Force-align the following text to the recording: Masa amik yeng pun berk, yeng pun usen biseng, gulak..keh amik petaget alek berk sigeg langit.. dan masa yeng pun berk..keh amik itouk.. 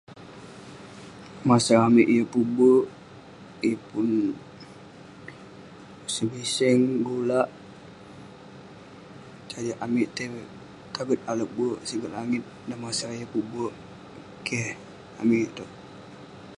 Masa 1.49 1.73
amik 1.87 2.07
yeng 2.13 2.29
pun 2.33 2.45
berk, 2.57 2.85
yeng 3.65 3.81
pun 3.89 4.09
usen 6.07 6.25
biseng, 6.31 6.81
gulak..keh 7.07 9.63
amik 9.85 10.09
petaget 10.15 11.21
alek 11.31 11.51
berk 11.57 11.79
sigeg 11.87 12.13
langit.. 12.17 12.43
dan 12.67 12.77
masa 12.85 13.07
yeng 13.17 13.31
pun 13.33 13.43
berk..keh 13.53 14.67
amik 15.21 15.41
itouk.. 15.47 15.71